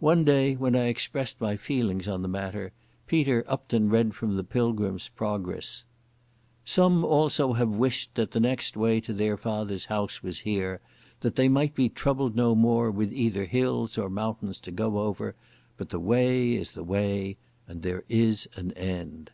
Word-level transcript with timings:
One 0.00 0.24
day 0.24 0.56
when 0.56 0.74
I 0.74 0.86
expressed 0.86 1.40
my 1.40 1.54
feelings 1.56 2.08
on 2.08 2.22
the 2.22 2.28
matter, 2.28 2.72
Peter 3.06 3.44
upped 3.46 3.72
and 3.72 3.88
read 3.88 4.14
from 4.16 4.34
the 4.34 4.42
Pilgrim's 4.42 5.08
Progress: 5.10 5.84
"Some 6.64 7.04
also 7.04 7.52
have 7.52 7.68
wished 7.68 8.16
that 8.16 8.32
the 8.32 8.40
next 8.40 8.76
way 8.76 9.00
to 9.00 9.12
their 9.12 9.36
Father's 9.36 9.84
house 9.84 10.24
were 10.24 10.32
here, 10.32 10.80
that 11.20 11.36
they 11.36 11.48
might 11.48 11.76
be 11.76 11.88
troubled 11.88 12.34
no 12.34 12.56
more 12.56 12.90
with 12.90 13.12
either 13.12 13.44
hills 13.44 13.96
or 13.96 14.10
mountains 14.10 14.58
to 14.58 14.72
go 14.72 14.98
over, 14.98 15.36
but 15.76 15.90
the 15.90 16.00
Way 16.00 16.54
is 16.54 16.72
the 16.72 16.82
Way, 16.82 17.36
and 17.68 17.82
there 17.82 18.02
is 18.08 18.48
an 18.56 18.72
end." 18.72 19.30